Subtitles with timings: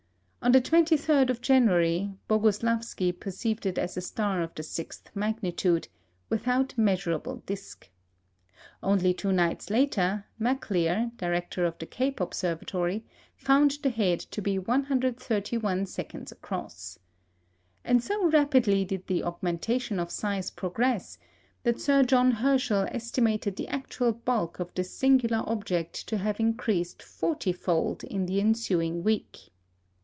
[0.43, 5.87] On the 23rd of January, Boguslawski perceived it as a star of the sixth magnitude,
[6.31, 7.87] without measurable disc.
[8.81, 14.57] Only two nights later, Maclear, director of the Cape Observatory, found the head to be
[14.57, 16.97] 131 seconds across.
[17.85, 21.19] And so rapidly did the augmentation of size progress,
[21.61, 27.03] that Sir John Herschel estimated the actual bulk of this singular object to have increased
[27.03, 29.37] forty fold in the ensuing week.